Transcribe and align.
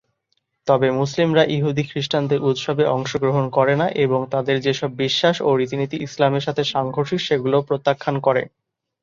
তবে 0.67 0.87
মুসলিমরা 0.99 1.43
ইহুদী 1.49 1.83
খ্রিষ্টানদের 1.87 2.39
উৎসবে 2.43 2.83
অংশগ্রহণ 2.87 3.45
করে 3.49 3.73
না 3.75 3.87
এবং 4.05 4.19
তাদের 4.31 4.57
যেসব 4.61 4.89
বিশ্বাস 4.97 5.35
ও 5.41 5.59
রীতিনীতি 5.59 5.97
ইসলামের 5.99 6.45
সাথে 6.47 6.63
সাংঘর্ষিক 6.65 7.19
সেগুলো 7.21 7.57
প্রত্যাখ্যান 7.61 8.15
করে। 8.19 8.43